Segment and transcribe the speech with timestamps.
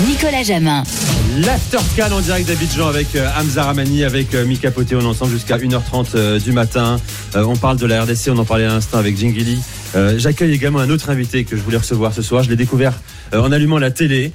[0.00, 0.82] Nicolas Jamin.
[1.38, 4.96] L'Aftercan en direct d'Abidjan avec euh, Hamza Ramani, avec euh, Mika Poté.
[4.96, 6.96] On est ensemble jusqu'à 1h30 euh, du matin.
[7.36, 9.58] On parle de la RDC, on en parlait à l'instant avec Jingili.
[10.16, 12.42] J'accueille également un autre invité que je voulais recevoir ce soir.
[12.42, 12.94] Je l'ai découvert
[13.34, 14.32] en allumant la télé,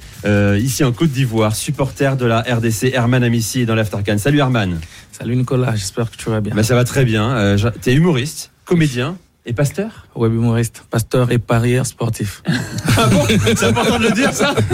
[0.60, 4.18] ici en Côte d'Ivoire, supporter de la RDC, Herman Amissi dans l'Aftercan.
[4.18, 4.78] Salut Herman.
[5.16, 6.54] Salut Nicolas, j'espère que tu vas bien.
[6.54, 7.56] Bah, ça va très bien.
[7.56, 9.16] J'a- T'es humoriste, comédien
[9.48, 12.42] et pasteur Web humoriste, pasteur et parieur sportif.
[13.00, 14.54] Ah bon C'est important de le dire, ça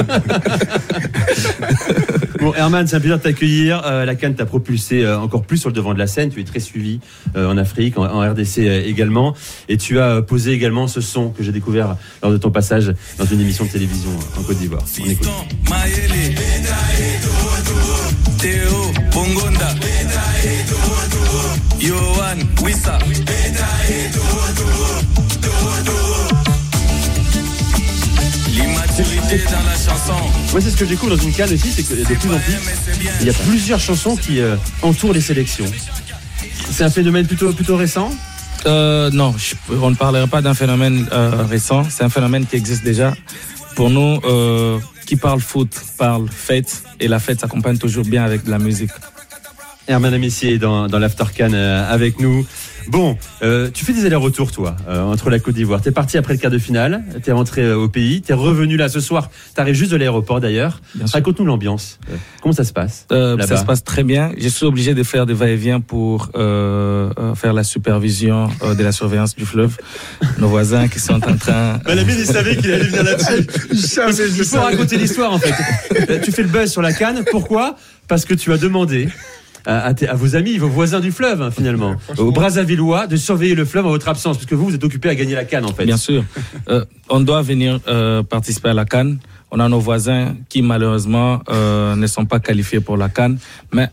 [2.41, 3.82] Bon, Herman, c'est un plaisir de t'accueillir.
[3.87, 6.30] Euh, la Cannes t'a propulsé euh, encore plus sur le devant de la scène.
[6.30, 7.01] Tu es très suivi
[7.37, 9.34] euh, en Afrique, en, en RDC euh, également.
[9.68, 12.93] Et tu as euh, posé également ce son que j'ai découvert lors de ton passage
[13.18, 14.82] dans une émission de télévision euh, en Côte d'Ivoire.
[15.01, 15.29] On écoute.
[21.80, 22.98] Yohan Wissa
[28.52, 30.15] L'immaturité dans la chanson
[30.52, 32.38] Moi, c'est ce que je découvre dans une canne aussi, c'est que de plus en
[32.38, 32.54] plus,
[33.21, 35.65] il y a plusieurs chansons qui euh, entourent les sélections.
[36.71, 38.10] C'est un phénomène plutôt, plutôt récent?
[38.66, 42.57] Euh, non, je- on ne parlerait pas d'un phénomène euh, récent, c'est un phénomène qui
[42.57, 43.15] existe déjà.
[43.74, 48.45] Pour nous, euh, qui parle foot, parle fête, et la fête s'accompagne toujours bien avec
[48.45, 48.91] de la musique.
[49.87, 52.46] Herman Amici est dans, dans l'Aftercan euh, avec nous.
[52.88, 55.80] Bon, euh, tu fais des allers-retours, toi, euh, entre la Côte d'Ivoire.
[55.80, 58.88] T'es parti après le quart de finale, t'es rentré euh, au pays, t'es revenu là
[58.88, 59.30] ce soir.
[59.54, 60.80] T'arrives juste de l'aéroport d'ailleurs.
[61.13, 61.99] Raconte-nous l'ambiance.
[62.10, 64.32] Euh, comment ça se passe Euh, ça se passe très bien.
[64.38, 69.34] Je suis obligé de faire des va-et-vient pour faire la supervision euh, de la surveillance
[69.34, 69.76] du fleuve.
[70.38, 71.81] Nos voisins qui sont en train...
[71.87, 73.47] Malamine, il savait qu'il allait venir là-dessus.
[74.37, 76.21] Il faut raconter l'histoire en fait.
[76.21, 77.25] Tu fais le buzz sur la canne.
[77.31, 77.76] Pourquoi?
[78.09, 79.09] Parce que tu as demandé
[79.66, 83.54] à, à à vos amis, vos voisins du fleuve hein, finalement, aux Brazzavillois, de surveiller
[83.54, 85.65] le fleuve en votre absence, parce que vous, vous êtes occupé à gagner la canne
[85.65, 85.87] en fait.
[85.87, 86.25] Bien sûr.
[86.69, 89.19] Euh, on doit venir euh, participer à la Cannes.
[89.50, 93.38] On a nos voisins qui malheureusement euh, ne sont pas qualifiés pour la Cannes,
[93.72, 93.88] mais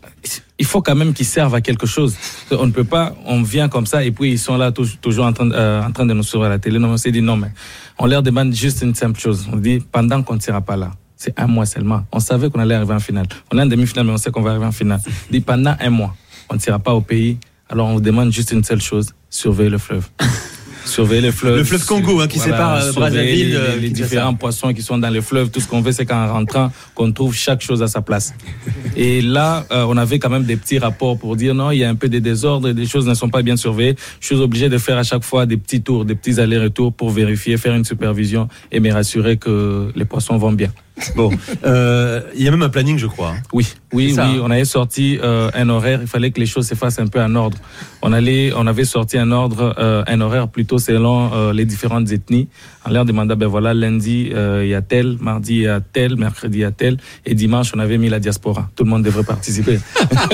[0.58, 2.16] il faut quand même qu'ils servent à quelque chose.
[2.50, 5.24] On ne peut pas, on vient comme ça et puis ils sont là tou- toujours
[5.26, 6.78] en train, de- euh, en train de nous suivre à la télé.
[6.80, 7.52] Non, on s'est dit non, mais
[7.98, 9.46] on leur demande juste une simple chose.
[9.52, 10.90] On dit pendant qu'on ne sera pas là.
[11.22, 12.04] C'est un mois seulement.
[12.10, 13.28] On savait qu'on allait arriver en finale.
[13.52, 14.98] On est en demi-finale, mais on sait qu'on va arriver en finale.
[15.30, 16.16] Dit pendant un mois,
[16.50, 17.38] on ne sera pas au pays.
[17.68, 20.08] Alors on vous demande juste une seule chose surveiller le fleuve.
[20.84, 21.58] surveiller le fleuve.
[21.58, 24.98] Le fleuve Congo, hein, qui sépare, euh, Brazzaville, Les, euh, les différents poissons qui sont
[24.98, 25.50] dans les fleuves.
[25.50, 28.34] Tout ce qu'on veut, c'est qu'en rentrant, qu'on trouve chaque chose à sa place.
[28.96, 31.84] Et là, euh, on avait quand même des petits rapports pour dire non, il y
[31.84, 33.94] a un peu de désordre, des choses ne sont pas bien surveillées.
[34.18, 37.10] Je suis obligé de faire à chaque fois des petits tours, des petits allers-retours pour
[37.10, 40.72] vérifier, faire une supervision et me rassurer que les poissons vont bien.
[41.16, 41.30] Bon,
[41.64, 43.30] euh, il y a même un planning, je crois.
[43.30, 43.42] hein.
[43.52, 44.36] Oui, oui, ça, oui.
[44.38, 44.42] hein.
[44.44, 46.00] On avait sorti euh, un horaire.
[46.02, 47.58] Il fallait que les choses se fassent un peu en ordre.
[48.02, 52.48] On allait, on avait sorti un ordre, euh, un horaire plutôt selon les différentes ethnies.
[52.84, 56.16] On leur demandait, ben voilà, lundi il y a tel, mardi il y a tel,
[56.16, 58.68] mercredi il y a tel, et dimanche on avait mis la diaspora.
[58.76, 59.78] Tout le monde devrait participer.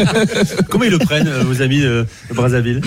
[0.71, 2.81] Comment ils le prennent, vos amis de Brazzaville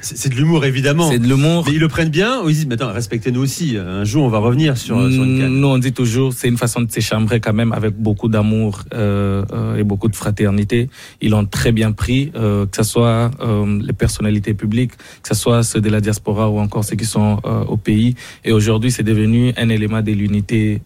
[0.00, 1.10] c'est de l'humour évidemment.
[1.10, 1.64] c'est de l'humour.
[1.66, 3.76] Mais ils le prennent bien ou ils disent, mais attends, respectez-nous aussi.
[3.76, 5.60] Un jour, on va revenir sur, sur une canne.
[5.82, 9.84] Dit toujours, c'est une façon de s'échambrer quand même avec beaucoup d'amour euh, euh, et
[9.84, 10.88] beaucoup de fraternité.
[11.20, 14.92] Ils l'ont très bien pris, euh, que ce soit euh, les personnalités publiques,
[15.22, 18.14] que ce soit ceux de la diaspora ou encore ceux qui sont euh, au pays.
[18.44, 20.80] Et aujourd'hui, c'est devenu un élément de l'unité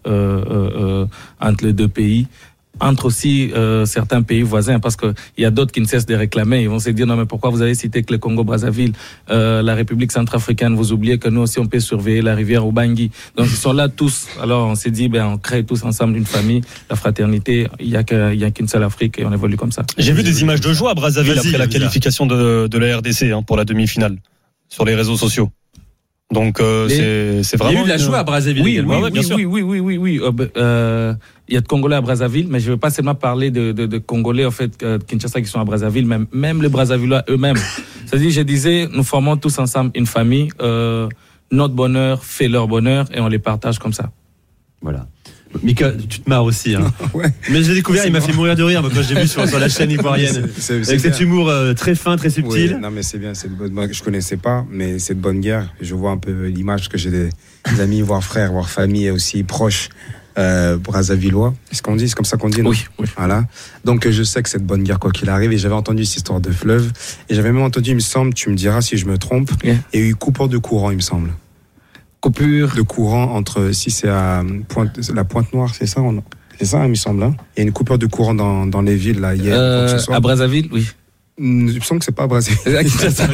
[1.39, 2.27] entre les deux pays
[2.79, 6.15] entre aussi euh, certains pays voisins, parce qu'il y a d'autres qui ne cessent de
[6.15, 6.61] réclamer.
[6.61, 8.93] Ils vont se dire, non, mais pourquoi vous avez cité que le Congo-Brazzaville,
[9.29, 13.11] euh, la République centrafricaine, vous oubliez que nous aussi, on peut surveiller la rivière Ubangi.
[13.35, 14.27] Donc, ils sont là tous.
[14.41, 17.67] Alors, on s'est dit, ben, on crée tous ensemble une famille, la fraternité.
[17.79, 19.83] Il n'y a que- il y a qu'une seule Afrique et on évolue comme ça.
[19.97, 23.31] J'ai vu des images de joie à Brazzaville après la qualification de, de la RDC
[23.31, 24.17] hein, pour la demi-finale
[24.69, 25.49] sur les réseaux sociaux.
[26.31, 28.61] Donc euh, c'est c'est Il y a vraiment eu de la une- joie à Brazzaville
[28.61, 29.35] Oui, oui, ouais, bien oui, sûr.
[29.37, 30.19] oui, oui, oui, oui, oui.
[30.21, 31.13] Euh, ben, euh,
[31.47, 33.71] il y a de Congolais à Brazzaville, mais je ne veux pas seulement parler de,
[33.71, 36.67] de, de Congolais, en fait, euh, de Kinshasa qui sont à Brazzaville, même, même les
[36.67, 37.55] Brazzavillois eux-mêmes.
[38.05, 40.49] C'est-à-dire, je disais, nous formons tous ensemble une famille.
[40.61, 41.07] Euh,
[41.49, 44.11] notre bonheur fait leur bonheur et on les partage comme ça.
[44.81, 45.07] Voilà.
[45.63, 46.75] Mika, tu te marres aussi.
[46.75, 46.91] Hein.
[47.13, 47.31] Ouais.
[47.49, 49.59] Mais j'ai découvert, il m'a fait mourir de rire moi, quand j'ai vu sur, sur
[49.59, 50.49] la chaîne ivoirienne.
[50.57, 52.77] C'est- c'est- Avec c'est cet humour euh, très fin, très Oui, subtil.
[52.81, 53.87] non mais c'est bien, c'est bonne.
[53.91, 55.73] Je connaissais pas, mais c'est de bonne guerre.
[55.81, 57.29] Je vois un peu l'image que j'ai des,
[57.73, 59.89] des amis, voire frères, voire famille aussi proches
[60.37, 61.55] euh, brazzavillois.
[61.71, 63.07] Est-ce qu'on dit C'est comme ça qu'on dit non Oui, oui.
[63.17, 63.45] Voilà.
[63.85, 65.51] Donc je sais que c'est de bonne guerre quoi qu'il arrive.
[65.53, 66.91] Et j'avais entendu cette histoire de fleuve.
[67.29, 69.75] Et j'avais même entendu, il me semble, tu me diras si je me trompe, Yeah.
[69.93, 71.31] il y a eu coupure de courant, il me semble.
[72.31, 72.75] Coupure.
[72.75, 76.23] De courant entre, si c'est à Pointe, la Pointe Noire, c'est ça on-
[76.59, 77.23] C'est ça, il me semble.
[77.23, 77.35] hein.
[77.55, 79.55] Il y a une coupure de courant dans, dans les villes, là, hier.
[79.57, 80.87] Euh, à Brazzaville, oui.
[81.39, 81.45] Il
[81.75, 82.57] me semble que c'est pas Brésil.
[82.65, 83.27] À Kinshasa.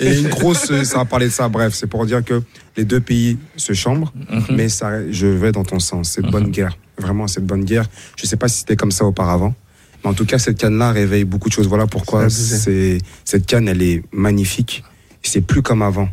[0.00, 1.48] Et une grosse, ça a parlé de ça.
[1.50, 2.42] Bref, c'est pour dire que
[2.78, 4.56] les deux pays se chambrent, Mhm.
[4.56, 6.08] mais ça, je vais dans ton sens.
[6.14, 6.78] C'est de bonne guerre.
[6.98, 7.84] Vraiment, c'est de bonne guerre.
[8.16, 9.54] Je sais pas si c'était comme ça auparavant.
[10.02, 11.68] Mais en tout cas, cette canne-là réveille beaucoup de choses.
[11.68, 14.82] Voilà pourquoi c'est, cette canne, elle est magnifique.
[15.22, 16.08] C'est plus comme avant.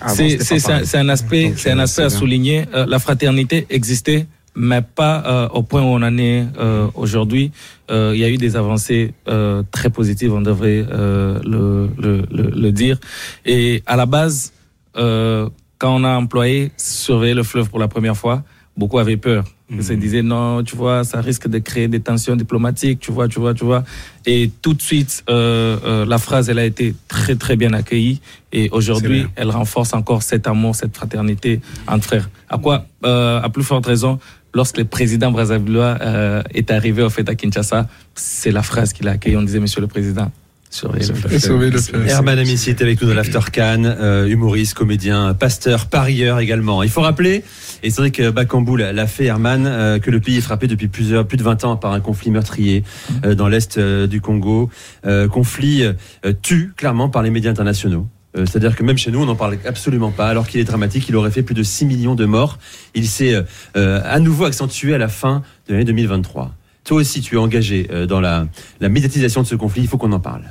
[0.00, 2.64] Avant, C'est un, aspect, c'est un aspect à souligner.
[2.74, 4.26] Euh, la fraternité existait,
[4.56, 7.52] mais pas euh, au point où on en est euh, aujourd'hui.
[7.90, 12.24] Euh, il y a eu des avancées euh, très positives, on devrait euh, le, le,
[12.30, 12.98] le, le dire.
[13.44, 14.52] Et à la base,
[14.96, 15.48] euh,
[15.78, 18.42] quand on a employé surveiller le fleuve pour la première fois,
[18.76, 19.44] beaucoup avaient peur.
[19.70, 23.28] Ils se disaient non, tu vois, ça risque de créer des tensions diplomatiques, tu vois,
[23.28, 23.82] tu vois, tu vois.
[24.26, 28.20] Et tout de suite, euh, euh, la phrase, elle a été très, très bien accueillie.
[28.52, 32.30] Et aujourd'hui, elle renforce encore cet amour, cette fraternité entre frères.
[32.50, 34.18] À quoi, euh, à plus forte raison,
[34.54, 39.08] lorsque le président brazzavillois euh, est arrivé au fait à Kinshasa, c'est la phrase qu'il
[39.08, 39.36] a accueillie.
[39.36, 40.30] On disait, Monsieur le Président,
[40.74, 41.38] surveillez le.
[41.38, 42.08] Sauver le.
[42.08, 46.82] Herman Amici est avec nous dans l'After Cannes, euh, humoriste, comédien, pasteur, parieur également.
[46.82, 47.44] Il faut rappeler,
[47.82, 50.88] et c'est vrai que Bakambu l'a fait Herman, euh, que le pays est frappé depuis
[50.88, 52.82] plusieurs, plus de 20 ans par un conflit meurtrier
[53.24, 54.68] euh, dans l'est euh, du Congo.
[55.06, 58.06] Euh, conflit euh, tu clairement par les médias internationaux.
[58.36, 61.08] Euh, C'est-à-dire que même chez nous, on n'en parle absolument pas, alors qu'il est dramatique.
[61.08, 62.58] Il aurait fait plus de 6 millions de morts.
[62.94, 63.34] Il s'est
[63.74, 66.52] à nouveau accentué à la fin de l'année 2023.
[66.84, 68.46] Toi aussi, tu es engagé dans la,
[68.80, 69.82] la médiatisation de ce conflit.
[69.82, 70.42] Il faut qu'on en parle.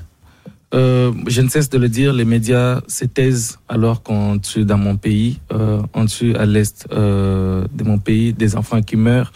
[0.74, 4.78] Euh, je ne cesse de le dire, les médias se taisent alors qu'on tue dans
[4.78, 9.32] mon pays, euh, on tue à l'est euh, de mon pays des enfants qui meurent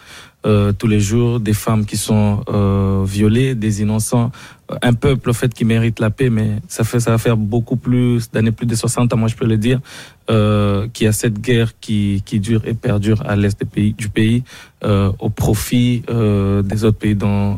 [0.48, 4.32] euh, tous les jours, des femmes qui sont euh, violées, des innocents,
[4.82, 7.76] un peuple au fait qui mérite la paix, mais ça fait ça va faire beaucoup
[7.76, 9.80] plus d'années, plus de 60 ans, moi je peux le dire,
[10.32, 13.94] euh, qu'il y a cette guerre qui, qui dure et perdure à l'est des pays,
[13.94, 14.44] du pays
[14.84, 17.58] euh, au profit des autres pays dont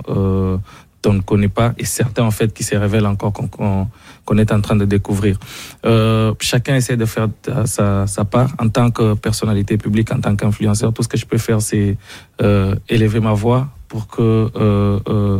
[1.07, 3.87] on ne connaît pas et certains en fait qui se révèlent encore qu'on qu'on
[4.25, 5.39] qu'on est en train de découvrir.
[5.85, 7.29] Euh, chacun essaie de faire
[7.65, 10.93] sa, sa part en tant que personnalité publique, en tant qu'influenceur.
[10.93, 11.97] Tout ce que je peux faire, c'est
[12.41, 15.39] euh, élever ma voix pour que euh, euh,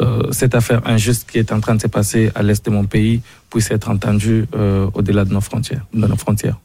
[0.00, 2.84] euh, cette affaire injuste qui est en train de se passer à l'est de mon
[2.84, 3.20] pays
[3.50, 5.84] puisse être entendue euh, au-delà de nos frontières.
[5.92, 6.58] De nos frontières.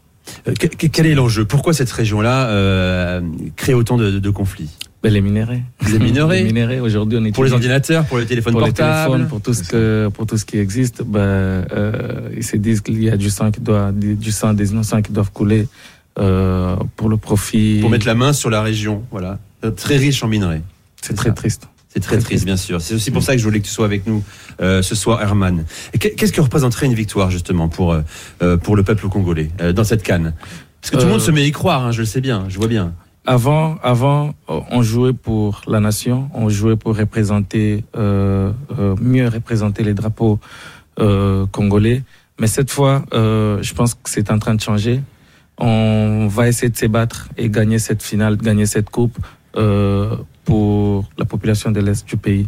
[0.45, 1.43] Que- que- quel est l'enjeu?
[1.45, 3.19] Pourquoi cette région-là
[3.57, 4.71] crée autant de conflits?
[5.05, 5.61] Ben, les minerais.
[5.91, 6.79] Les minerais les minerais.
[6.79, 9.53] Aujourd'hui, on est Pour les ordinateurs, pour les téléphones pour les portables téléphones, pour tout
[9.53, 13.15] ce que, pour tout ce qui existe, ben, euh, ils se disent qu'il y a
[13.15, 15.67] du sang qui doit, du sang des innocents qui doivent couler
[16.17, 17.77] euh, pour le profit.
[17.81, 19.03] pour mettre la main sur la région.
[19.11, 20.63] Voilà, Euh, très riche en minerais.
[21.03, 21.35] C'est très ça.
[21.35, 21.67] triste.
[21.89, 22.81] C'est très triste, bien sûr.
[22.81, 24.23] C'est aussi pour ça que je voulais que tu sois avec nous
[24.59, 25.65] euh, ce soir, Herman.
[25.99, 27.93] Qu'est-ce que représenterait une victoire justement pour
[28.41, 30.33] euh, pour le peuple congolais euh, dans cette canne?
[30.81, 31.85] Parce que tout le monde se met à y croire.
[31.85, 32.93] hein, je le sais bien, je vois bien.
[33.27, 39.27] Avant, avant, euh, on jouait pour la nation, on jouait pour représenter, euh, euh, mieux
[39.27, 40.39] représenter les drapeaux
[40.99, 42.03] euh, congolais.
[42.39, 45.01] Mais cette fois, euh, je pense que c'est en train de changer.
[45.57, 49.17] On va essayer de se battre et gagner cette finale, gagner cette coupe
[49.55, 52.47] euh, pour la population de l'Est du pays.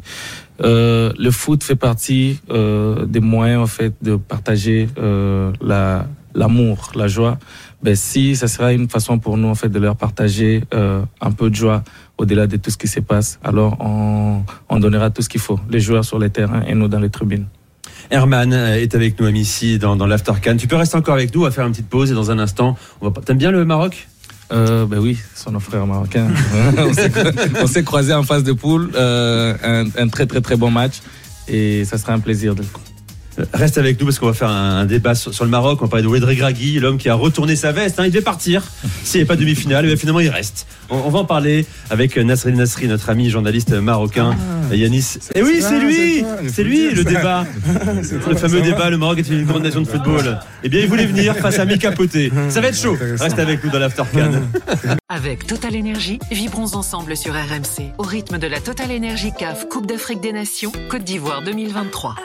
[0.60, 4.90] Le foot fait partie des moyens en fait de partager
[5.62, 7.38] la l'amour, la joie.
[7.84, 11.32] Ben si ça sera une façon pour nous en fait de leur partager euh, un
[11.32, 11.84] peu de joie
[12.18, 15.60] au-delà de tout ce qui se passe, alors on, on donnera tout ce qu'il faut,
[15.70, 17.46] les joueurs sur les terrains et nous dans les tribunes.
[18.10, 20.32] Herman euh, est avec nous ici dans, dans l'After.
[20.58, 22.40] Tu peux rester encore avec nous, on va faire une petite pause et dans un
[22.40, 23.22] instant, on va.
[23.22, 24.08] T'aimes bien le Maroc?
[24.54, 26.30] Euh, ben oui, ce sont nos frères marocains.
[27.62, 31.02] on s'est- croisés en phase de poule, euh, un, un très très très bon match
[31.50, 32.66] et ça sera un plaisir de Euh,
[33.54, 35.80] Reste avec nous parce qu'on va faire un, un débat sur, sur le Maroc.
[35.82, 38.00] On va parler de Oued Regragui, l'homme qui a retourné sa veste.
[38.00, 38.06] hein.
[38.06, 38.64] il devait partir
[39.04, 39.86] s'il n'y avait pas de demi-finale.
[39.86, 40.66] Et bien, finalement, il reste.
[40.90, 44.36] On, on va en parler avec Nasrin Nasri, notre ami journaliste marocain,
[44.72, 45.18] Yanis.
[45.36, 47.46] Et oui, ça, c'est lui c'est lui, le débat.
[48.28, 50.40] Le fameux débat, le Maroc est une grande nation de football.
[50.64, 52.32] Eh bien, il voulait venir face à Mika Poté.
[52.50, 52.98] Ça va être chaud.
[53.20, 54.48] Reste avec nous dans l'After Cannes.
[55.10, 59.88] Avec Total Énergie, vibrons ensemble sur RMC au rythme de la Total Énergie CAF Coupe
[59.88, 62.16] d'Afrique des Nations Côte d'Ivoire 2023.